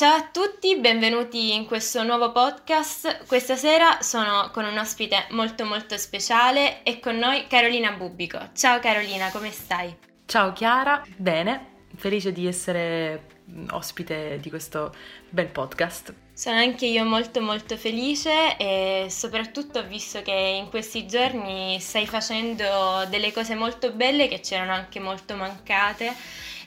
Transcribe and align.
Ciao 0.00 0.16
a 0.16 0.28
tutti, 0.32 0.78
benvenuti 0.78 1.52
in 1.52 1.66
questo 1.66 2.02
nuovo 2.04 2.32
podcast. 2.32 3.26
Questa 3.26 3.54
sera 3.54 4.00
sono 4.00 4.48
con 4.50 4.64
un 4.64 4.78
ospite 4.78 5.26
molto 5.32 5.66
molto 5.66 5.98
speciale 5.98 6.82
e 6.84 7.00
con 7.00 7.18
noi 7.18 7.46
Carolina 7.46 7.92
Bubbico. 7.92 8.38
Ciao 8.54 8.80
Carolina, 8.80 9.30
come 9.30 9.50
stai? 9.50 9.94
Ciao 10.24 10.54
Chiara, 10.54 11.04
bene, 11.18 11.82
felice 11.96 12.32
di 12.32 12.46
essere 12.46 13.26
ospite 13.72 14.38
di 14.40 14.48
questo 14.48 14.94
bel 15.28 15.48
podcast. 15.48 16.14
Sono 16.32 16.56
anche 16.56 16.86
io 16.86 17.04
molto 17.04 17.42
molto 17.42 17.76
felice 17.76 18.56
e 18.56 19.08
soprattutto 19.10 19.80
ho 19.80 19.86
visto 19.86 20.22
che 20.22 20.32
in 20.32 20.70
questi 20.70 21.06
giorni 21.06 21.78
stai 21.78 22.06
facendo 22.06 23.04
delle 23.10 23.32
cose 23.32 23.54
molto 23.54 23.92
belle 23.92 24.28
che 24.28 24.40
c'erano 24.40 24.72
anche 24.72 24.98
molto 24.98 25.36
mancate 25.36 26.16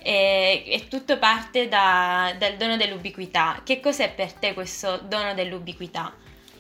e, 0.03 0.63
e 0.67 0.87
tutto 0.87 1.17
parte 1.17 1.67
da, 1.67 2.35
dal 2.37 2.55
dono 2.55 2.77
dell'ubiquità. 2.77 3.61
Che 3.63 3.79
cos'è 3.79 4.13
per 4.13 4.33
te 4.33 4.53
questo 4.53 4.99
dono 5.07 5.33
dell'ubiquità? 5.33 6.13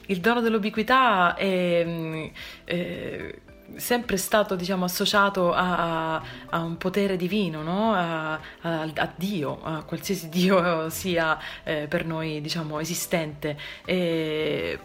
Il 0.07 0.19
dono 0.19 0.41
dell'ubiquità 0.41 1.35
è... 1.35 1.83
Mm, 1.85 2.25
eh, 2.65 3.41
sempre 3.75 4.17
stato 4.17 4.55
diciamo, 4.55 4.85
associato 4.85 5.51
a, 5.51 6.15
a, 6.49 6.59
un 6.59 6.77
potere 6.77 7.15
divino, 7.15 7.63
no? 7.63 7.93
a, 7.93 8.33
a, 8.61 9.13
Dio, 9.15 9.63
a 9.63 9.83
qualsiasi 9.83 10.29
Dio 10.29 10.89
sia 10.89 11.39
eh, 11.63 11.87
per 11.87 12.05
noi 12.05 12.39
diciamo, 12.41 12.79
esistente. 12.79 13.57
E 13.85 14.79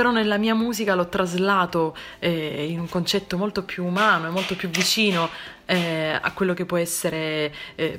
però 0.00 0.12
nella 0.12 0.38
mia 0.38 0.54
musica 0.54 0.94
l'ho 0.94 1.10
traslato 1.10 1.94
eh, 2.20 2.68
in 2.70 2.80
un 2.80 2.88
concetto 2.88 3.36
molto 3.36 3.64
più 3.64 3.84
umano 3.84 4.28
e 4.28 4.30
molto 4.30 4.56
più 4.56 4.70
vicino 4.70 5.28
eh, 5.66 6.18
a 6.18 6.32
quello 6.32 6.54
che 6.54 6.64
può 6.64 6.78
essere 6.78 7.52
eh, 7.74 7.98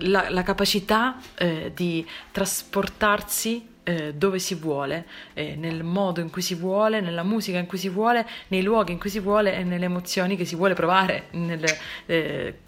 la, 0.00 0.28
la, 0.28 0.42
capacità 0.42 1.16
eh, 1.36 1.72
di 1.74 2.06
trasportarsi 2.32 3.66
eh, 3.84 4.14
dove 4.14 4.38
si 4.38 4.54
vuole, 4.54 5.06
eh, 5.34 5.56
nel 5.56 5.82
modo 5.82 6.20
in 6.20 6.30
cui 6.30 6.42
si 6.42 6.54
vuole, 6.54 7.00
nella 7.00 7.22
musica 7.22 7.58
in 7.58 7.66
cui 7.66 7.78
si 7.78 7.88
vuole, 7.88 8.26
nei 8.48 8.62
luoghi 8.62 8.92
in 8.92 8.98
cui 8.98 9.10
si 9.10 9.18
vuole 9.18 9.56
e 9.56 9.64
nelle 9.64 9.86
emozioni 9.86 10.36
che 10.36 10.44
si 10.44 10.54
vuole 10.54 10.74
provare. 10.74 11.24
Nel, 11.32 11.64
eh, 12.06 12.58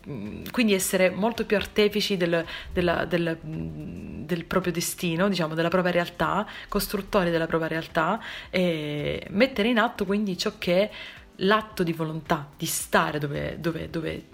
quindi 0.50 0.74
essere 0.74 1.10
molto 1.10 1.44
più 1.46 1.56
artefici 1.56 2.16
del, 2.16 2.44
della, 2.72 3.04
del, 3.04 3.38
del, 3.40 4.44
proprio 4.44 4.72
destino, 4.72 5.28
diciamo, 5.28 5.54
della 5.54 5.68
propria 5.68 5.92
realtà, 5.92 6.46
costruttori 6.68 7.30
della 7.30 7.46
propria 7.46 7.68
realtà 7.68 8.20
e 8.50 9.26
mettere 9.30 9.68
in 9.68 9.78
atto 9.78 10.04
quindi 10.04 10.36
ciò 10.36 10.52
che 10.58 10.90
l'atto 11.38 11.82
di 11.82 11.92
volontà 11.92 12.48
di 12.56 12.66
stare 12.66 13.18
dove, 13.18 13.58
dove, 13.58 13.90
dove, 13.90 14.24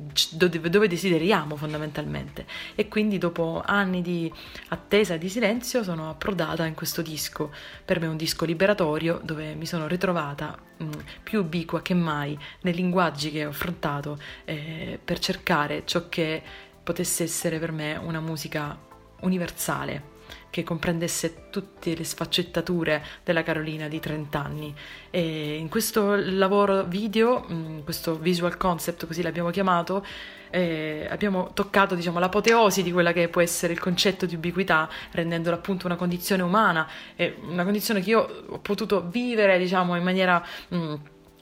dove, 0.69 0.89
desideriamo 0.89 1.57
fondamentalmente. 1.57 2.47
E 2.75 2.89
quindi 2.89 3.19
dopo 3.19 3.63
anni 3.65 4.03
di 4.03 4.33
attesa 4.69 5.15
e 5.15 5.19
di 5.19 5.29
silenzio 5.29 5.83
sono 5.83 6.11
approdata 6.11 6.67
in 6.67 6.75
questo 6.75 7.03
disco. 7.03 7.53
Per 7.85 8.01
me 8.01 8.07
un 8.07 8.17
disco 8.17 8.45
liberatorio 8.45 9.21
dove 9.23 9.55
mi 9.55 9.67
sono 9.67 9.87
ritrovata 9.87 10.59
mh, 10.77 10.91
più 11.23 11.41
ubiqua 11.41 11.81
che 11.83 11.95
mai 11.95 12.39
nei 12.63 12.75
linguaggi 12.75 13.31
che 13.31 13.47
ho 13.47 13.51
affrontato 13.51 14.19
eh, 14.45 14.99
per 15.03 15.19
cercare 15.19 15.83
ciò 15.87 16.09
che 16.09 16.43
potesse 16.83 17.25
essere 17.25 17.59
per 17.59 17.73
me 17.73 17.97
una 17.97 18.21
musica 18.21 18.77
universale 19.21 20.19
che 20.51 20.63
comprendesse 20.63 21.49
tutte 21.51 21.95
le 21.95 22.05
sfaccettature 22.05 23.05
della 23.25 23.43
Carolina 23.43 23.89
di 23.89 24.01
30 24.01 24.43
anni. 24.43 24.75
E 25.11 25.57
in 25.57 25.69
questo 25.69 26.15
lavoro 26.17 26.85
video, 26.85 27.47
mm, 27.51 27.81
questo 27.81 28.19
visual 28.19 28.57
concept, 28.57 29.07
così 29.07 29.23
l'abbiamo 29.23 29.51
chiamato, 29.51 30.05
eh, 30.51 31.07
abbiamo 31.09 31.51
toccato 31.55 31.95
diciamo, 31.95 32.19
l'apoteosi 32.19 32.83
di 32.83 32.93
quella 32.93 33.13
che 33.13 33.29
può 33.29 33.41
essere 33.41 33.73
il 33.73 33.79
concetto 33.79 34.27
di 34.27 34.35
ubiquità, 34.35 34.89
rendendolo 35.13 35.57
appunto 35.57 35.87
una 35.87 35.97
condizione 35.97 36.43
umana, 36.43 36.89
eh, 37.17 37.37
una 37.43 37.65
condizione 37.65 38.01
che 38.01 38.11
io 38.11 38.45
ho 38.49 38.59
potuto 38.59 39.09
vivere 39.09 39.59
diciamo, 39.59 39.97
in 39.97 40.03
maniera... 40.03 40.45
Mh, 40.69 40.77
mm, 40.77 40.95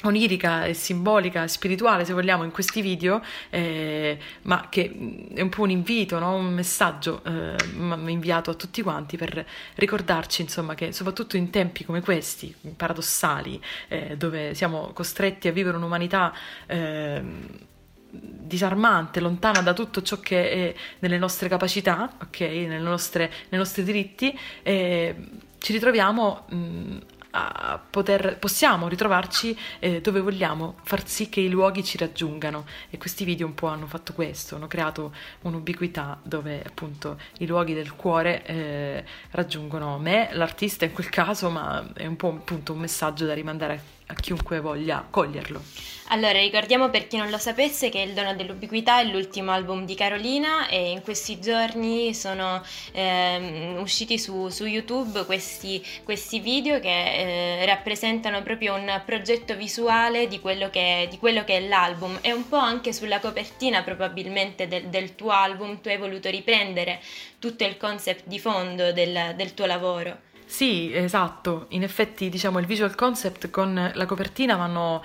onirica 0.05 0.65
e 0.65 0.75
simbolica, 0.75 1.49
spirituale 1.49 2.05
se 2.05 2.13
vogliamo 2.13 2.45
in 2.45 2.51
questi 2.51 2.81
video, 2.83 3.21
eh, 3.51 4.17
ma 4.43 4.69
che 4.69 5.29
è 5.35 5.41
un 5.41 5.49
po' 5.49 5.63
un 5.63 5.71
invito, 5.71 6.19
no? 6.19 6.35
un 6.37 6.53
messaggio 6.53 7.23
eh, 7.25 7.57
inviato 8.07 8.51
a 8.51 8.55
tutti 8.55 8.83
quanti 8.83 9.17
per 9.17 9.45
ricordarci 9.75 10.43
insomma 10.43 10.75
che 10.75 10.93
soprattutto 10.93 11.37
in 11.37 11.51
tempi 11.51 11.85
come 11.85 12.01
questi, 12.01 12.55
paradossali, 12.77 13.61
eh, 13.89 14.17
dove 14.17 14.55
siamo 14.55 14.93
costretti 14.93 15.49
a 15.49 15.53
vivere 15.53 15.77
un'umanità 15.77 16.33
ehm, 16.67 17.47
disarmante, 18.11 19.21
lontana 19.21 19.63
da 19.63 19.75
tutto 19.75 20.01
ciò 20.03 20.21
che 20.21 20.51
è 20.51 20.75
nelle 21.01 21.19
nostre 21.19 21.49
capacità, 21.49 22.11
ok, 22.23 22.41
nelle 22.41 22.79
nostre, 22.79 23.31
nei 23.49 23.59
nostri 23.59 23.83
diritti, 23.83 24.37
eh, 24.63 25.15
ci 25.59 25.73
ritroviamo 25.73 26.47
mh, 26.49 26.97
poter, 27.91 28.39
possiamo 28.39 28.89
ritrovarci 28.89 29.57
eh, 29.79 30.01
dove 30.01 30.21
vogliamo, 30.21 30.77
far 30.83 31.07
sì 31.07 31.29
che 31.29 31.41
i 31.41 31.49
luoghi 31.49 31.85
ci 31.85 31.99
raggiungano. 31.99 32.65
E 32.91 32.99
questi 32.99 33.25
video 33.25 33.47
un 33.47 33.55
po' 33.55 33.67
hanno 33.67 33.87
fatto 33.87 34.13
questo, 34.13 34.57
hanno 34.57 34.67
creato 34.67 35.15
un'ubiquità 35.43 36.19
dove 36.23 36.63
appunto 36.65 37.19
i 37.39 37.47
luoghi 37.47 37.75
del 37.75 37.95
cuore 37.95 38.45
eh, 38.45 39.05
raggiungono 39.31 39.99
me, 39.99 40.29
l'artista 40.33 40.85
in 40.85 40.93
quel 40.93 41.09
caso, 41.09 41.51
ma 41.51 41.93
è 41.95 42.07
un 42.07 42.17
po' 42.17 42.29
appunto 42.29 42.73
un 42.73 42.79
messaggio 42.79 43.27
da 43.27 43.35
rimandare 43.35 43.73
a 43.75 43.98
a 44.09 44.15
chiunque 44.15 44.61
voglia 44.61 45.07
coglierlo. 45.09 45.63
Allora, 46.11 46.39
ricordiamo 46.39 46.89
per 46.89 47.07
chi 47.07 47.19
non 47.19 47.29
lo 47.29 47.37
sapesse 47.37 47.91
che 47.91 47.99
Il 47.99 48.15
dono 48.15 48.35
dell'ubiquità 48.35 49.01
è 49.01 49.05
l'ultimo 49.05 49.53
album 49.53 49.85
di 49.85 49.95
Carolina 49.95 50.67
e 50.69 50.91
in 50.91 51.03
questi 51.03 51.39
giorni 51.39 52.15
sono 52.15 52.63
eh, 52.93 53.75
usciti 53.79 54.19
su, 54.19 54.49
su 54.49 54.65
YouTube 54.65 55.27
questi, 55.27 55.85
questi, 56.05 56.41
video 56.41 56.81
che 56.81 57.61
eh, 57.61 57.67
rappresentano 57.67 58.43
proprio 58.43 58.75
un 58.75 59.03
progetto 59.05 59.55
visuale 59.55 60.29
di 60.29 60.41
quello, 60.41 60.71
che, 60.71 61.09
di 61.11 61.19
quello, 61.19 61.45
che, 61.45 61.59
è 61.59 61.69
l'album 61.69 62.19
e 62.23 62.33
un 62.33 62.49
po' 62.49 62.57
anche 62.57 62.95
sulla 62.95 63.21
copertina 63.21 63.83
probabilmente 63.83 64.67
del, 64.67 64.87
del, 64.87 65.15
tuo 65.15 65.31
album 65.31 65.81
tu 65.83 65.89
hai 65.89 65.99
voluto 65.99 66.31
riprendere 66.31 67.01
tutto 67.39 67.65
il 67.65 67.77
concept 67.77 68.23
di 68.27 68.39
fondo 68.39 68.93
del, 68.93 69.35
del 69.37 69.53
tuo 69.53 69.67
lavoro. 69.67 70.28
Sì, 70.51 70.91
esatto. 70.95 71.67
In 71.69 71.83
effetti, 71.83 72.31
diciamo, 72.31 72.59
il 72.59 72.65
visual 72.65 72.95
concept 72.95 73.51
con 73.51 73.91
la 73.95 74.07
copertina 74.07 74.57
vanno, 74.57 75.05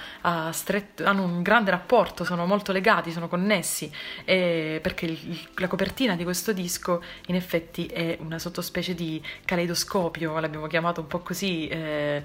stretto, 0.52 1.04
hanno 1.04 1.24
un 1.24 1.42
grande 1.42 1.70
rapporto, 1.70 2.24
sono 2.24 2.46
molto 2.46 2.72
legati, 2.72 3.12
sono 3.12 3.28
connessi, 3.28 3.92
eh, 4.24 4.80
perché 4.82 5.06
il, 5.06 5.48
la 5.56 5.68
copertina 5.68 6.16
di 6.16 6.24
questo 6.24 6.54
disco 6.54 7.04
in 7.28 7.36
effetti 7.36 7.88
è 7.88 8.18
una 8.22 8.40
sottospecie 8.40 8.96
di 8.96 9.22
caleidoscopio, 9.44 10.40
l'abbiamo 10.40 10.68
chiamato 10.68 11.02
un 11.02 11.08
po' 11.08 11.20
così, 11.20 11.68
eh, 11.68 12.24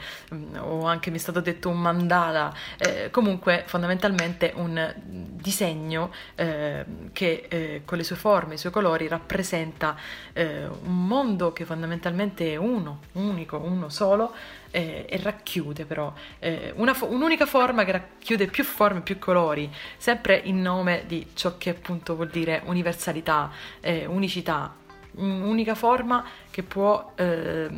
o 0.61 0.87
anche 0.87 1.11
mi 1.11 1.17
è 1.17 1.21
stato 1.21 1.41
detto 1.41 1.69
un 1.69 1.81
mandala, 1.81 2.55
eh, 2.79 3.11
comunque 3.11 3.65
fondamentalmente 3.67 4.53
un 4.55 4.95
disegno 4.97 6.13
eh, 6.37 6.85
che 7.13 7.47
eh, 7.49 7.83
con 7.85 7.99
le 7.99 8.05
sue 8.05 8.17
forme, 8.17 8.55
i 8.55 8.59
suoi 8.59 8.71
colori 8.71 9.09
rappresenta 9.09 9.97
eh, 10.33 10.67
un 10.67 11.07
mondo 11.07 11.53
che 11.53 11.65
fondamentalmente 11.65 12.53
è 12.53 12.57
uno, 12.57 13.01
unico, 13.19 13.59
uno 13.59 13.89
solo, 13.89 14.33
eh, 14.71 15.07
e 15.09 15.21
racchiude 15.23 15.85
però 15.85 16.13
eh, 16.39 16.73
una, 16.77 16.97
un'unica 17.01 17.47
forma 17.47 17.85
che 17.85 17.93
racchiude 17.93 18.47
più 18.47 18.65
forme, 18.65 19.01
più 19.01 19.19
colori, 19.19 19.71
sempre 19.97 20.41
in 20.45 20.61
nome 20.61 21.05
di 21.07 21.29
ciò 21.35 21.57
che 21.59 21.71
appunto 21.71 22.15
vuol 22.15 22.29
dire 22.29 22.63
universalità, 22.65 23.51
eh, 23.81 24.07
unicità, 24.07 24.75
un'unica 25.13 25.75
forma 25.75 26.25
che 26.51 26.63
può 26.63 27.13
eh, 27.17 27.69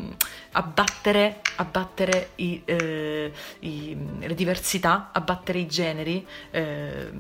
abbattere, 0.52 1.40
abbattere 1.56 2.30
i, 2.36 2.62
eh, 2.64 3.32
i, 3.60 3.96
le 4.18 4.34
diversità, 4.34 5.10
abbattere 5.12 5.58
i 5.58 5.66
generi, 5.66 6.26
eh, 6.50 7.10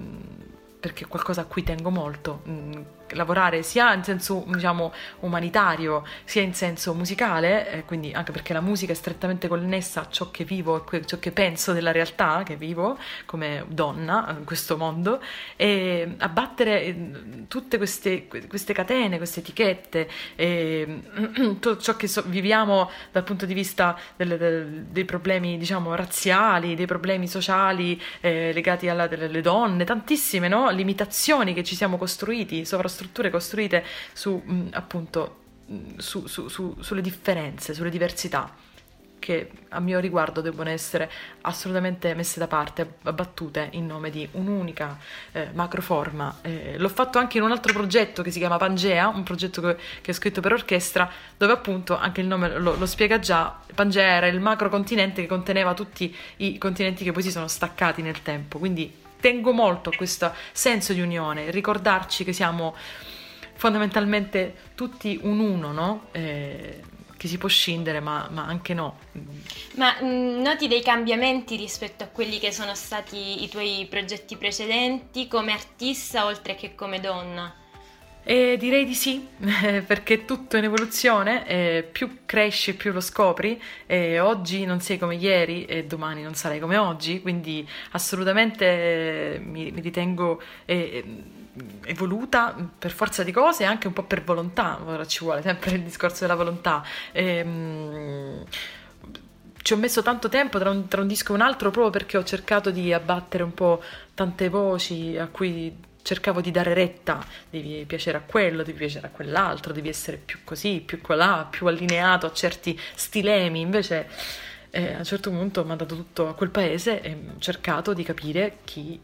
perché 0.78 1.04
è 1.04 1.08
qualcosa 1.08 1.42
a 1.42 1.44
cui 1.44 1.62
tengo 1.62 1.90
molto. 1.90 2.98
Lavorare 3.12 3.62
sia 3.62 3.92
in 3.94 4.04
senso 4.04 4.44
diciamo 4.46 4.92
umanitario 5.20 6.04
sia 6.24 6.42
in 6.42 6.54
senso 6.54 6.94
musicale, 6.94 7.70
eh, 7.70 7.84
quindi 7.84 8.12
anche 8.12 8.32
perché 8.32 8.52
la 8.52 8.60
musica 8.60 8.92
è 8.92 8.94
strettamente 8.94 9.48
connessa 9.48 10.02
a 10.02 10.08
ciò 10.08 10.30
che 10.30 10.44
vivo 10.44 10.84
e 10.90 11.06
ciò 11.06 11.18
che 11.18 11.32
penso 11.32 11.72
della 11.72 11.92
realtà 11.92 12.42
che 12.44 12.56
vivo 12.56 12.98
come 13.26 13.64
donna 13.68 14.34
in 14.38 14.44
questo 14.44 14.76
mondo, 14.76 15.20
e 15.56 16.14
abbattere 16.18 16.82
eh, 16.82 17.10
tutte 17.48 17.76
queste, 17.76 18.26
queste 18.26 18.72
catene, 18.72 19.16
queste 19.16 19.40
etichette, 19.40 20.08
tutto 21.34 21.76
ciò 21.78 21.96
che 21.96 22.08
so, 22.08 22.22
viviamo 22.26 22.90
dal 23.12 23.24
punto 23.24 23.46
di 23.46 23.54
vista 23.54 23.98
del, 24.16 24.36
del, 24.36 24.66
dei 24.90 25.04
problemi 25.04 25.58
diciamo 25.58 25.94
razziali, 25.94 26.74
dei 26.74 26.86
problemi 26.86 27.28
sociali 27.28 28.00
eh, 28.20 28.52
legati 28.52 28.86
delle 28.86 29.40
donne, 29.40 29.84
tantissime 29.84 30.48
no? 30.48 30.70
limitazioni 30.70 31.54
che 31.54 31.64
ci 31.64 31.74
siamo 31.74 31.96
costruiti, 31.96 32.64
sovrastrutturati 32.64 32.99
strutture 33.00 33.30
costruite 33.30 33.84
su, 34.12 34.30
mh, 34.44 34.68
appunto, 34.72 35.36
su, 35.96 36.26
su, 36.26 36.48
su, 36.48 36.76
sulle 36.80 37.00
differenze, 37.00 37.72
sulle 37.72 37.90
diversità. 37.90 38.52
che 39.20 39.50
a 39.68 39.78
mio 39.78 40.00
riguardo 40.00 40.40
devono 40.40 40.70
essere 40.70 41.08
assolutamente 41.42 42.14
messe 42.14 42.40
da 42.40 42.48
parte, 42.48 42.94
abbattute 43.04 43.68
in 43.72 43.86
nome 43.86 44.10
di 44.10 44.26
un'unica 44.32 44.98
eh, 45.32 45.50
macroforma. 45.52 46.38
Eh, 46.42 46.76
l'ho 46.76 46.88
fatto 46.88 47.18
anche 47.18 47.36
in 47.36 47.44
un 47.44 47.52
altro 47.52 47.72
progetto 47.72 48.22
che 48.22 48.32
si 48.32 48.40
chiama 48.40 48.56
Pangea, 48.56 49.06
un 49.08 49.22
progetto 49.22 49.60
che, 49.60 49.76
che 50.00 50.10
ho 50.10 50.14
scritto 50.14 50.40
per 50.40 50.54
orchestra, 50.54 51.08
dove 51.36 51.52
appunto 51.52 51.96
anche 51.96 52.20
il 52.22 52.26
nome 52.26 52.58
lo, 52.58 52.74
lo 52.74 52.86
spiega 52.86 53.20
già, 53.20 53.60
Pangea 53.74 54.16
era 54.16 54.26
il 54.26 54.40
macrocontinente 54.40 55.20
che 55.20 55.28
conteneva 55.28 55.74
tutti 55.74 56.12
i 56.38 56.58
continenti 56.58 57.04
che 57.04 57.12
poi 57.12 57.22
si 57.22 57.30
sono 57.30 57.46
staccati 57.46 58.02
nel 58.02 58.22
tempo, 58.22 58.58
quindi 58.58 58.92
tengo 59.20 59.52
molto 59.52 59.90
a 59.90 59.96
questo 59.96 60.32
senso 60.52 60.92
di 60.92 61.00
unione, 61.00 61.50
ricordarci 61.50 62.24
che 62.24 62.32
siamo 62.32 62.74
fondamentalmente 63.54 64.70
tutti 64.74 65.18
un 65.22 65.38
uno, 65.38 65.72
no? 65.72 66.06
Eh, 66.12 66.80
che 67.20 67.28
si 67.28 67.36
può 67.36 67.50
scindere, 67.50 68.00
ma, 68.00 68.28
ma 68.30 68.46
anche 68.46 68.72
no. 68.72 68.98
Ma 69.74 69.94
mh, 70.00 70.06
mm, 70.06 70.40
noti 70.40 70.68
dei 70.68 70.82
cambiamenti 70.82 71.54
rispetto 71.56 72.02
a 72.02 72.06
quelli 72.06 72.38
che 72.38 72.50
sono 72.50 72.74
stati 72.74 73.42
i 73.42 73.48
tuoi 73.50 73.86
progetti 73.90 74.38
precedenti 74.38 75.28
come 75.28 75.52
artista 75.52 76.24
oltre 76.24 76.54
che 76.54 76.74
come 76.74 76.98
donna? 76.98 77.59
E 78.22 78.56
direi 78.58 78.84
di 78.84 78.94
sì, 78.94 79.26
perché 79.86 80.24
tutto 80.24 80.56
in 80.56 80.64
evoluzione, 80.64 81.46
eh, 81.46 81.88
più 81.90 82.18
cresci 82.26 82.74
più 82.76 82.92
lo 82.92 83.00
scopri, 83.00 83.60
e 83.86 84.20
oggi 84.20 84.64
non 84.66 84.80
sei 84.80 84.98
come 84.98 85.14
ieri 85.16 85.64
e 85.64 85.84
domani 85.84 86.22
non 86.22 86.34
sarai 86.34 86.60
come 86.60 86.76
oggi, 86.76 87.22
quindi 87.22 87.66
assolutamente 87.92 88.64
eh, 88.66 89.38
mi, 89.38 89.70
mi, 89.70 89.80
ritengo 89.80 90.40
eh, 90.66 91.04
evoluta 91.84 92.54
per 92.78 92.90
forza 92.90 93.22
di 93.22 93.32
cose 93.32 93.62
e 93.62 93.66
anche 93.66 93.86
un 93.86 93.94
po' 93.94 94.04
per 94.04 94.22
volontà, 94.22 94.78
ora 94.84 95.06
ci 95.06 95.24
vuole 95.24 95.42
sempre 95.42 95.72
il 95.72 95.82
discorso 95.82 96.20
della 96.20 96.36
volontà. 96.36 96.84
Ehm, 97.12 98.44
ci 99.62 99.72
ho 99.72 99.76
messo 99.76 100.02
tanto 100.02 100.28
tempo 100.28 100.58
tra 100.58 100.70
un, 100.70 100.88
tra 100.88 101.00
un, 101.00 101.06
disco 101.06 101.32
e 101.32 101.34
un 101.36 101.42
altro 101.42 101.70
proprio 101.70 101.90
perché 101.90 102.16
ho 102.16 102.24
cercato 102.24 102.70
di 102.70 102.92
abbattere 102.92 103.42
un 103.42 103.52
po' 103.52 103.82
tante 104.14 104.48
voci 104.48 105.16
a 105.18 105.26
cui 105.26 105.88
cercavo 106.02 106.40
di 106.40 106.50
dare 106.50 106.74
retta, 106.74 107.24
devi 107.48 107.84
piacere 107.86 108.18
a 108.18 108.22
quello, 108.22 108.62
devi 108.62 108.78
piacere 108.78 109.06
a 109.06 109.10
quell'altro, 109.10 109.72
devi 109.72 109.88
essere 109.88 110.16
più 110.16 110.40
così, 110.44 110.82
più 110.84 111.00
colà, 111.00 111.46
più 111.48 111.66
allineato 111.66 112.26
a 112.26 112.32
certi 112.32 112.78
stilemi, 112.94 113.60
invece 113.60 114.08
eh, 114.70 114.94
a 114.94 114.98
un 114.98 115.04
certo 115.04 115.30
punto 115.30 115.60
ho 115.60 115.64
mandato 115.64 115.96
tutto 115.96 116.28
a 116.28 116.34
quel 116.34 116.50
paese 116.50 117.00
e 117.00 117.12
ho 117.12 117.38
cercato 117.38 117.92
di 117.92 118.02
capire 118.02 118.58
chi 118.64 119.00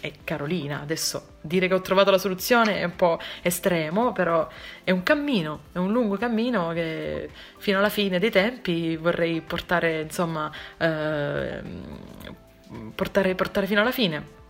è 0.00 0.12
Carolina. 0.24 0.80
Adesso 0.80 1.36
dire 1.40 1.68
che 1.68 1.74
ho 1.74 1.80
trovato 1.80 2.10
la 2.10 2.18
soluzione 2.18 2.80
è 2.80 2.84
un 2.84 2.96
po' 2.96 3.18
estremo, 3.42 4.12
però 4.12 4.48
è 4.84 4.90
un 4.90 5.02
cammino, 5.02 5.64
è 5.72 5.78
un 5.78 5.92
lungo 5.92 6.16
cammino 6.16 6.72
che 6.72 7.30
fino 7.58 7.78
alla 7.78 7.88
fine 7.88 8.18
dei 8.18 8.30
tempi 8.30 8.96
vorrei 8.96 9.40
portare, 9.40 10.02
insomma, 10.02 10.50
eh, 10.76 11.62
portare, 12.94 13.34
portare 13.34 13.66
fino 13.66 13.80
alla 13.80 13.92
fine 13.92 14.44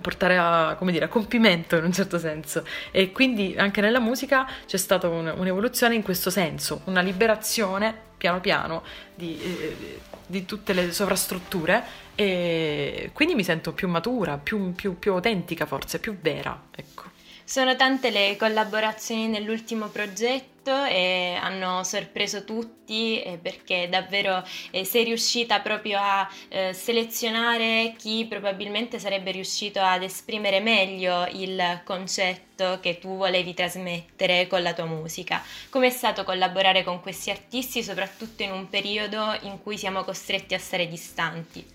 portare 0.00 0.36
a, 0.36 0.76
dire, 0.80 1.04
a 1.04 1.08
compimento 1.08 1.76
in 1.76 1.84
un 1.84 1.92
certo 1.92 2.18
senso 2.18 2.64
e 2.90 3.12
quindi 3.12 3.54
anche 3.56 3.80
nella 3.80 4.00
musica 4.00 4.48
c'è 4.66 4.76
stata 4.76 5.08
un, 5.08 5.32
un'evoluzione 5.36 5.94
in 5.94 6.02
questo 6.02 6.30
senso, 6.30 6.82
una 6.84 7.00
liberazione 7.00 8.10
piano 8.16 8.40
piano 8.40 8.82
di, 9.14 9.40
eh, 9.40 10.00
di 10.26 10.44
tutte 10.44 10.72
le 10.72 10.92
sovrastrutture 10.92 11.82
e 12.14 13.10
quindi 13.12 13.34
mi 13.34 13.42
sento 13.42 13.72
più 13.72 13.88
matura, 13.88 14.38
più, 14.38 14.72
più, 14.72 14.98
più 14.98 15.12
autentica 15.12 15.66
forse, 15.66 15.98
più 15.98 16.16
vera, 16.20 16.66
ecco. 16.70 17.11
Sono 17.44 17.74
tante 17.76 18.10
le 18.10 18.36
collaborazioni 18.36 19.26
nell'ultimo 19.26 19.88
progetto 19.88 20.84
e 20.84 21.36
hanno 21.40 21.82
sorpreso 21.82 22.44
tutti 22.44 23.20
eh, 23.20 23.36
perché 23.42 23.88
davvero 23.90 24.44
eh, 24.70 24.84
sei 24.84 25.04
riuscita 25.04 25.60
proprio 25.60 25.98
a 26.00 26.28
eh, 26.48 26.72
selezionare 26.72 27.94
chi 27.98 28.26
probabilmente 28.26 29.00
sarebbe 29.00 29.32
riuscito 29.32 29.80
ad 29.80 30.04
esprimere 30.04 30.60
meglio 30.60 31.26
il 31.32 31.80
concetto 31.84 32.78
che 32.80 33.00
tu 33.00 33.16
volevi 33.16 33.54
trasmettere 33.54 34.46
con 34.46 34.62
la 34.62 34.72
tua 34.72 34.86
musica. 34.86 35.42
Com'è 35.68 35.90
stato 35.90 36.22
collaborare 36.22 36.84
con 36.84 37.00
questi 37.00 37.30
artisti, 37.30 37.82
soprattutto 37.82 38.44
in 38.44 38.52
un 38.52 38.68
periodo 38.68 39.36
in 39.42 39.60
cui 39.60 39.76
siamo 39.76 40.04
costretti 40.04 40.54
a 40.54 40.58
stare 40.60 40.86
distanti? 40.86 41.66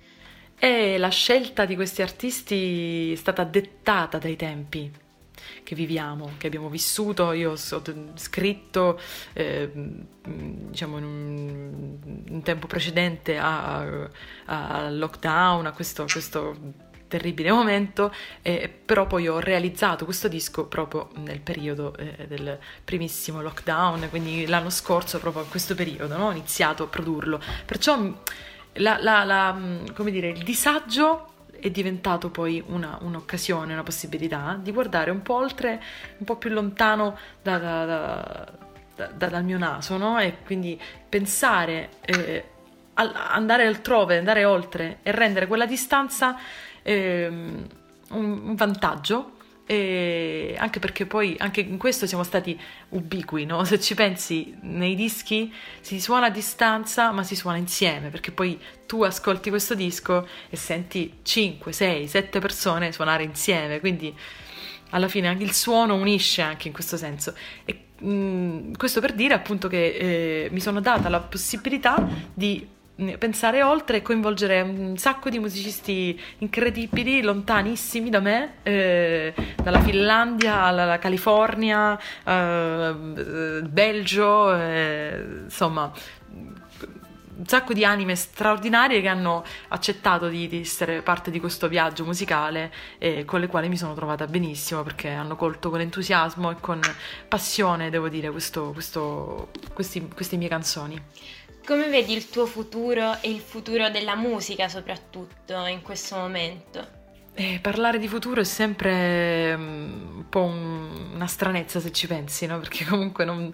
E 0.57 0.97
la 0.97 1.09
scelta 1.09 1.65
di 1.65 1.75
questi 1.75 2.01
artisti 2.01 3.11
è 3.11 3.15
stata 3.15 3.43
dettata 3.43 4.17
dai 4.17 4.35
tempi 4.37 5.05
che 5.63 5.75
viviamo, 5.75 6.31
che 6.37 6.47
abbiamo 6.47 6.69
vissuto. 6.69 7.31
Io 7.31 7.51
ho 7.51 7.81
scritto, 8.15 8.99
eh, 9.33 9.71
diciamo, 10.23 10.97
in 10.97 11.03
un, 11.03 11.97
un, 12.29 12.41
tempo 12.41 12.67
precedente 12.67 13.37
al 13.37 14.09
lockdown, 14.97 15.65
a 15.65 15.71
questo, 15.71 16.05
questo 16.09 16.85
terribile 17.07 17.51
momento, 17.51 18.13
eh, 18.41 18.69
però 18.69 19.07
poi 19.07 19.27
ho 19.27 19.39
realizzato 19.39 20.05
questo 20.05 20.27
disco 20.27 20.65
proprio 20.65 21.09
nel 21.15 21.39
periodo 21.39 21.95
eh, 21.95 22.27
del 22.27 22.59
primissimo 22.83 23.41
lockdown, 23.41 24.07
quindi 24.09 24.45
l'anno 24.45 24.69
scorso, 24.69 25.19
proprio 25.19 25.43
in 25.43 25.49
questo 25.49 25.75
periodo, 25.75 26.17
no? 26.17 26.27
ho 26.27 26.31
iniziato 26.31 26.83
a 26.83 26.87
produrlo. 26.87 27.41
Perciò 27.65 27.97
la, 28.73 28.97
la, 29.01 29.23
la, 29.23 29.59
dire, 30.09 30.29
il 30.29 30.43
disagio 30.43 31.31
è 31.59 31.69
diventato 31.69 32.29
poi 32.29 32.63
una, 32.67 32.97
un'occasione, 33.01 33.73
una 33.73 33.83
possibilità 33.83 34.57
di 34.61 34.71
guardare 34.71 35.11
un 35.11 35.21
po' 35.21 35.35
oltre, 35.35 35.81
un 36.17 36.25
po' 36.25 36.35
più 36.37 36.49
lontano 36.49 37.17
da, 37.41 37.57
da, 37.57 38.47
da, 38.95 39.27
dal 39.27 39.43
mio 39.43 39.57
naso, 39.57 39.97
no? 39.97 40.19
E 40.19 40.37
quindi 40.45 40.79
pensare, 41.07 41.89
eh, 42.01 42.43
andare 42.93 43.65
altrove, 43.65 44.17
andare 44.17 44.45
oltre 44.45 44.99
e 45.03 45.11
rendere 45.11 45.47
quella 45.47 45.65
distanza 45.65 46.37
eh, 46.81 47.27
un, 47.27 47.67
un 48.09 48.55
vantaggio 48.55 49.36
e 49.67 50.55
anche 50.57 50.79
perché 50.79 51.05
poi 51.05 51.35
anche 51.37 51.59
in 51.59 51.77
questo 51.77 52.07
siamo 52.07 52.23
stati 52.23 52.57
ubiqui, 52.89 53.45
no? 53.45 53.65
Se 53.65 53.79
ci 53.81 53.95
pensi, 53.95 54.55
nei 54.61 54.95
dischi 54.95 55.53
si 55.81 55.99
suona 55.99 56.27
a 56.27 56.29
distanza, 56.29 57.11
ma 57.11 57.23
si 57.23 57.35
suona 57.35 57.57
insieme, 57.57 58.09
perché 58.09 58.31
poi 58.31 58.57
tu 58.85 59.03
ascolti 59.03 59.49
questo 59.49 59.75
disco 59.75 60.25
e 60.49 60.55
senti 60.55 61.19
5, 61.21 61.73
6, 61.73 62.07
7 62.07 62.39
persone 62.39 62.93
suonare 62.93 63.23
insieme, 63.23 63.81
quindi 63.81 64.15
alla 64.91 65.09
fine 65.09 65.27
anche 65.27 65.43
il 65.43 65.51
suono 65.51 65.95
unisce 65.95 66.41
anche 66.41 66.67
in 66.67 66.73
questo 66.73 66.95
senso. 66.95 67.35
E 67.65 67.87
mh, 67.99 68.09
mm, 68.09 68.73
questo 68.73 69.01
per 69.01 69.11
dire 69.13 69.33
appunto 69.33 69.67
che 69.67 70.45
eh, 70.45 70.49
mi 70.49 70.61
sono 70.61 70.79
data 70.79 71.09
la 71.09 71.19
possibilità 71.19 72.07
di 72.33 72.75
pensare 73.17 73.61
oltre 73.61 73.97
e 73.97 74.01
coinvolgere 74.01 74.61
un 74.61 74.97
sacco 74.97 75.29
di 75.29 75.37
musicisti 75.37 76.19
incredibili, 76.39 77.21
lontanissimi 77.21 78.09
da 78.09 78.19
me, 78.19 78.55
eh, 78.63 79.33
dalla 79.55 79.79
Finlandia 79.81 80.61
alla 80.61 80.97
California, 80.97 81.97
eh, 82.23 82.95
Belgio, 83.63 84.55
eh, 84.55 85.25
insomma 85.43 85.91
un 87.37 87.45
sacco 87.45 87.73
di 87.73 87.85
anime 87.85 88.15
straordinarie 88.15 88.99
che 88.99 89.07
hanno 89.07 89.43
accettato 89.67 90.27
di, 90.27 90.47
di, 90.47 90.61
essere 90.61 91.03
parte 91.03 91.29
di 91.29 91.39
questo 91.39 91.67
viaggio 91.67 92.03
musicale 92.03 92.73
e 92.97 93.25
con 93.25 93.39
le 93.39 93.45
quali 93.45 93.69
mi 93.69 93.77
sono 93.77 93.93
trovata 93.93 94.25
benissimo 94.25 94.81
perché 94.81 95.09
hanno 95.09 95.35
colto 95.35 95.69
con 95.69 95.79
entusiasmo 95.79 96.49
e 96.49 96.55
con 96.59 96.81
passione, 97.27 97.91
devo 97.91 98.09
dire, 98.09 98.31
questo, 98.31 98.71
questo, 98.71 99.49
questi, 99.73 100.07
queste 100.13 100.35
mie 100.35 100.47
canzoni. 100.47 100.99
Come 101.67 101.89
vedi 101.89 102.13
il 102.13 102.29
tuo 102.29 102.45
futuro 102.45 103.19
e 103.19 103.29
il 103.29 103.41
futuro 103.41 103.89
della 103.89 104.15
musica 104.15 104.69
soprattutto 104.69 105.65
in 105.65 105.81
questo 105.81 106.15
momento? 106.15 106.87
Eh, 107.33 107.59
parlare 107.61 107.99
di 107.99 108.07
futuro 108.07 108.39
è 108.39 108.45
sempre 108.45 109.53
um, 109.53 110.13
un 110.15 110.29
po' 110.29 110.43
un, 110.43 111.11
una 111.15 111.27
stranezza 111.27 111.81
se 111.81 111.91
ci 111.91 112.07
pensi, 112.07 112.45
no? 112.45 112.57
Perché 112.59 112.85
comunque 112.87 113.25
non, 113.25 113.53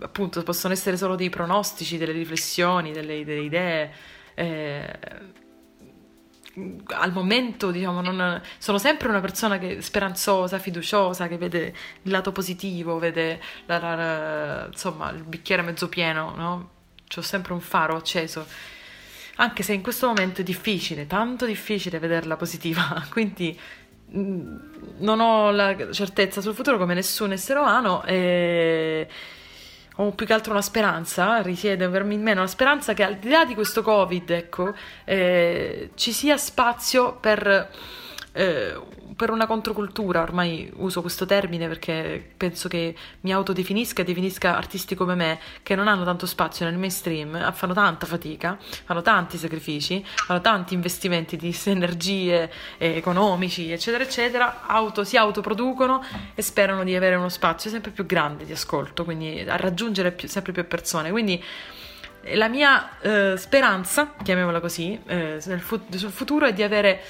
appunto 0.00 0.42
possono 0.42 0.72
essere 0.72 0.96
solo 0.96 1.14
dei 1.14 1.30
pronostici, 1.30 1.96
delle 1.96 2.10
riflessioni, 2.10 2.90
delle, 2.90 3.24
delle 3.24 3.42
idee. 3.42 3.92
Eh, 4.34 4.98
al 6.86 7.12
momento, 7.12 7.70
diciamo, 7.70 8.00
non, 8.00 8.42
sono 8.58 8.78
sempre 8.78 9.06
una 9.06 9.20
persona 9.20 9.58
che, 9.58 9.80
speranzosa, 9.80 10.58
fiduciosa, 10.58 11.28
che 11.28 11.38
vede 11.38 11.72
il 12.02 12.10
lato 12.10 12.32
positivo, 12.32 12.98
vede 12.98 13.40
la, 13.66 13.78
la, 13.78 13.94
la, 13.94 14.66
insomma, 14.66 15.10
il 15.10 15.22
bicchiere 15.22 15.62
mezzo 15.62 15.88
pieno, 15.88 16.34
no? 16.34 16.73
Ho 17.18 17.22
sempre 17.22 17.52
un 17.52 17.60
faro 17.60 17.96
acceso, 17.96 18.46
anche 19.36 19.62
se 19.62 19.72
in 19.72 19.82
questo 19.82 20.06
momento 20.06 20.40
è 20.40 20.44
difficile, 20.44 21.06
tanto 21.06 21.46
difficile 21.46 21.98
vederla 21.98 22.36
positiva, 22.36 23.04
quindi 23.10 23.58
mm, 24.16 24.56
non 24.98 25.20
ho 25.20 25.50
la 25.50 25.92
certezza 25.92 26.40
sul 26.40 26.54
futuro 26.54 26.78
come 26.78 26.94
nessun 26.94 27.32
essere 27.32 27.58
umano 27.58 28.04
e 28.04 29.08
ho 29.96 30.10
più 30.10 30.26
che 30.26 30.32
altro 30.32 30.52
una 30.52 30.62
speranza, 30.62 31.40
risiede 31.40 31.84
in 31.84 32.22
me 32.22 32.32
una 32.32 32.46
speranza 32.46 32.94
che 32.94 33.04
al 33.04 33.16
di 33.16 33.28
là 33.28 33.44
di 33.44 33.54
questo 33.54 33.82
covid, 33.82 34.30
ecco, 34.30 34.74
eh, 35.04 35.90
ci 35.94 36.12
sia 36.12 36.36
spazio 36.36 37.14
per 37.14 37.70
eh, 38.36 38.76
per 39.14 39.30
una 39.30 39.46
controcultura, 39.46 40.20
ormai 40.20 40.68
uso 40.76 41.00
questo 41.00 41.24
termine 41.24 41.68
perché 41.68 42.32
penso 42.36 42.68
che 42.68 42.94
mi 43.20 43.32
autodefinisca 43.32 44.02
e 44.02 44.04
definisca 44.04 44.56
artisti 44.56 44.96
come 44.96 45.14
me 45.14 45.38
che 45.62 45.76
non 45.76 45.86
hanno 45.86 46.02
tanto 46.02 46.26
spazio 46.26 46.64
nel 46.64 46.76
mainstream, 46.76 47.52
fanno 47.52 47.72
tanta 47.74 48.06
fatica, 48.06 48.58
fanno 48.58 49.02
tanti 49.02 49.38
sacrifici, 49.38 50.04
fanno 50.04 50.40
tanti 50.40 50.74
investimenti 50.74 51.36
di 51.36 51.56
energie 51.66 52.50
eh, 52.78 52.96
economici, 52.96 53.70
eccetera, 53.70 54.02
eccetera, 54.02 54.66
auto, 54.66 55.04
si 55.04 55.16
autoproducono 55.16 56.02
e 56.34 56.42
sperano 56.42 56.82
di 56.82 56.96
avere 56.96 57.14
uno 57.14 57.28
spazio 57.28 57.70
sempre 57.70 57.92
più 57.92 58.04
grande 58.04 58.44
di 58.44 58.52
ascolto, 58.52 59.04
quindi 59.04 59.44
a 59.46 59.56
raggiungere 59.56 60.10
più, 60.10 60.26
sempre 60.26 60.52
più 60.52 60.66
persone. 60.66 61.12
Quindi 61.12 61.40
la 62.32 62.48
mia 62.48 62.98
eh, 63.00 63.36
speranza, 63.36 64.14
chiamiamola 64.20 64.58
così, 64.58 64.98
eh, 65.06 65.38
fu- 65.58 65.80
sul 65.90 66.10
futuro 66.10 66.46
è 66.46 66.52
di 66.52 66.62
avere 66.62 67.02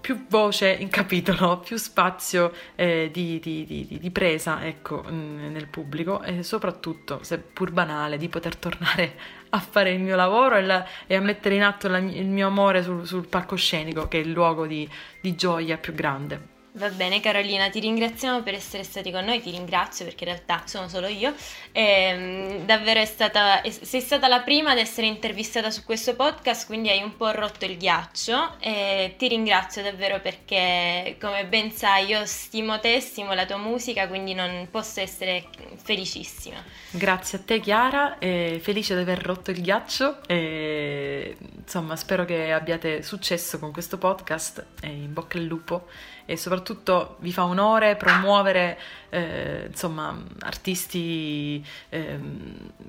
più 0.00 0.26
voce 0.28 0.70
in 0.70 0.88
capitolo, 0.88 1.58
più 1.64 1.76
spazio 1.76 2.52
eh, 2.74 3.10
di, 3.12 3.40
di, 3.40 3.64
di, 3.64 3.98
di, 4.00 4.10
presa 4.10 4.64
ecco, 4.64 5.02
nel 5.08 5.68
pubblico 5.68 6.22
e 6.22 6.42
soprattutto, 6.42 7.22
seppur 7.22 7.70
banale, 7.70 8.16
di 8.16 8.28
poter 8.28 8.56
tornare 8.56 9.16
a 9.50 9.58
fare 9.58 9.92
il 9.92 10.00
mio 10.00 10.16
lavoro 10.16 10.56
e, 10.56 10.62
la, 10.62 10.84
e 11.06 11.14
a 11.14 11.20
mettere 11.20 11.54
in 11.54 11.62
atto 11.62 11.88
la, 11.88 11.98
il 11.98 12.26
mio 12.26 12.46
amore 12.46 12.82
sul, 12.82 13.06
sul, 13.06 13.26
palcoscenico, 13.26 14.08
che 14.08 14.18
è 14.18 14.22
il 14.22 14.32
luogo 14.32 14.66
di 14.66 14.88
gioia 15.34 15.76
più 15.76 15.92
grande. 15.94 16.53
Va 16.76 16.88
bene 16.88 17.20
Carolina, 17.20 17.70
ti 17.70 17.78
ringraziamo 17.78 18.42
per 18.42 18.54
essere 18.54 18.82
stati 18.82 19.12
con 19.12 19.24
noi, 19.24 19.40
ti 19.40 19.52
ringrazio 19.52 20.04
perché 20.04 20.24
in 20.24 20.30
realtà 20.30 20.64
sono 20.66 20.88
solo 20.88 21.06
io. 21.06 21.32
E, 21.70 21.82
ehm, 21.82 22.66
davvero 22.66 22.98
è 22.98 23.04
stata, 23.04 23.62
sei 23.62 24.00
stata 24.00 24.26
la 24.26 24.40
prima 24.40 24.72
ad 24.72 24.78
essere 24.78 25.06
intervistata 25.06 25.70
su 25.70 25.84
questo 25.84 26.16
podcast, 26.16 26.66
quindi 26.66 26.88
hai 26.88 27.00
un 27.00 27.16
po' 27.16 27.30
rotto 27.30 27.64
il 27.64 27.76
ghiaccio 27.76 28.56
e 28.58 29.14
ti 29.16 29.28
ringrazio 29.28 29.84
davvero 29.84 30.18
perché 30.20 31.16
come 31.20 31.46
ben 31.46 31.70
sai 31.70 32.06
io 32.06 32.26
stimo 32.26 32.80
te, 32.80 32.98
stimo 32.98 33.34
la 33.34 33.46
tua 33.46 33.58
musica, 33.58 34.08
quindi 34.08 34.34
non 34.34 34.66
posso 34.68 34.98
essere 34.98 35.44
felicissima. 35.80 36.56
Grazie 36.90 37.38
a 37.38 37.42
te 37.42 37.60
Chiara, 37.60 38.16
felice 38.18 38.96
di 38.96 39.00
aver 39.00 39.22
rotto 39.22 39.52
il 39.52 39.60
ghiaccio 39.60 40.26
e 40.26 41.36
insomma 41.56 41.94
spero 41.94 42.24
che 42.24 42.50
abbiate 42.50 43.04
successo 43.04 43.60
con 43.60 43.70
questo 43.70 43.96
podcast 43.96 44.66
e 44.82 44.88
in 44.88 45.12
bocca 45.12 45.38
al 45.38 45.44
lupo 45.44 45.86
e 46.26 46.36
soprattutto 46.64 47.16
vi 47.20 47.30
fa 47.30 47.44
onore 47.44 47.96
promuovere 47.96 48.78
eh, 49.10 49.66
insomma, 49.68 50.18
artisti 50.40 51.64
eh, 51.90 52.18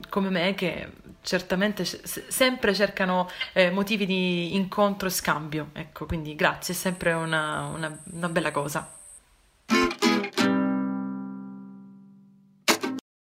come 0.09 0.29
me 0.29 0.55
che 0.55 0.89
certamente 1.21 1.83
c- 1.83 2.23
sempre 2.29 2.73
cercano 2.73 3.29
eh, 3.51 3.69
motivi 3.71 4.05
di 4.05 4.55
incontro 4.55 5.09
e 5.09 5.11
scambio. 5.11 5.69
Ecco, 5.73 6.05
quindi 6.05 6.35
grazie, 6.35 6.73
è 6.73 6.77
sempre 6.77 7.11
una, 7.11 7.65
una, 7.65 7.99
una 8.13 8.29
bella 8.29 8.51
cosa. 8.51 8.94